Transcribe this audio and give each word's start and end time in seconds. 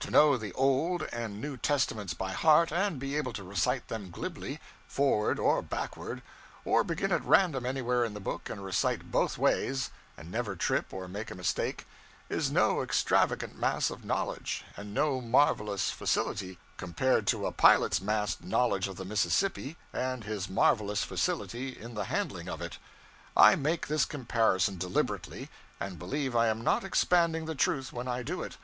To 0.00 0.10
know 0.10 0.38
the 0.38 0.54
Old 0.54 1.02
and 1.12 1.38
New 1.38 1.58
Testaments 1.58 2.14
by 2.14 2.32
heart, 2.32 2.72
and 2.72 2.98
be 2.98 3.14
able 3.14 3.34
to 3.34 3.44
recite 3.44 3.88
them 3.88 4.08
glibly, 4.10 4.58
forward 4.88 5.38
or 5.38 5.60
backward, 5.60 6.22
or 6.64 6.82
begin 6.82 7.12
at 7.12 7.22
random 7.22 7.66
anywhere 7.66 8.02
in 8.02 8.14
the 8.14 8.18
book 8.20 8.48
and 8.48 8.64
recite 8.64 9.10
both 9.10 9.36
ways 9.36 9.90
and 10.16 10.30
never 10.30 10.56
trip 10.56 10.94
or 10.94 11.08
make 11.08 11.30
a 11.30 11.34
mistake, 11.34 11.86
is 12.30 12.50
no 12.50 12.80
extravagant 12.80 13.58
mass 13.58 13.90
of 13.90 14.02
knowledge, 14.02 14.64
and 14.78 14.94
no 14.94 15.20
marvelous 15.20 15.90
facility, 15.90 16.56
compared 16.78 17.26
to 17.26 17.44
a 17.44 17.52
pilot's 17.52 18.00
massed 18.00 18.42
knowledge 18.42 18.88
of 18.88 18.96
the 18.96 19.04
Mississippi 19.04 19.76
and 19.92 20.24
his 20.24 20.48
marvelous 20.48 21.04
facility 21.04 21.78
in 21.78 21.92
the 21.92 22.04
handling 22.04 22.48
of 22.48 22.62
it. 22.62 22.78
I 23.36 23.56
make 23.56 23.88
this 23.88 24.06
comparison 24.06 24.78
deliberately, 24.78 25.50
and 25.78 25.98
believe 25.98 26.34
I 26.34 26.46
am 26.46 26.64
not 26.64 26.82
expanding 26.82 27.44
the 27.44 27.54
truth 27.54 27.92
when 27.92 28.08
I 28.08 28.22
do 28.22 28.42
it. 28.42 28.56